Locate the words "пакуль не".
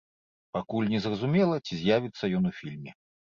0.55-1.01